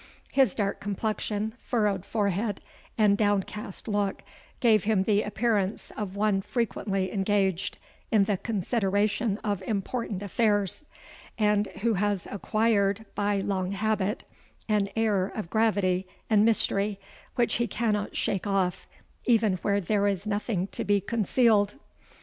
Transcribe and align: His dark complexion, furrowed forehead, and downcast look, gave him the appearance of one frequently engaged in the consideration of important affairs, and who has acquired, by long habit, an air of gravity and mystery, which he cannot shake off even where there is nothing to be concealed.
His 0.31 0.55
dark 0.55 0.79
complexion, 0.79 1.53
furrowed 1.59 2.07
forehead, 2.07 2.59
and 2.97 3.15
downcast 3.15 3.87
look, 3.87 4.23
gave 4.59 4.85
him 4.85 5.03
the 5.03 5.21
appearance 5.21 5.91
of 5.95 6.15
one 6.15 6.41
frequently 6.41 7.11
engaged 7.11 7.77
in 8.11 8.23
the 8.23 8.37
consideration 8.37 9.37
of 9.43 9.61
important 9.61 10.23
affairs, 10.23 10.83
and 11.37 11.67
who 11.81 11.93
has 11.93 12.25
acquired, 12.31 13.05
by 13.13 13.41
long 13.41 13.73
habit, 13.73 14.23
an 14.67 14.89
air 14.95 15.27
of 15.27 15.51
gravity 15.51 16.07
and 16.31 16.43
mystery, 16.43 16.99
which 17.35 17.57
he 17.57 17.67
cannot 17.67 18.15
shake 18.17 18.47
off 18.47 18.87
even 19.25 19.57
where 19.57 19.79
there 19.79 20.07
is 20.07 20.25
nothing 20.25 20.65
to 20.69 20.83
be 20.83 20.99
concealed. 20.99 21.75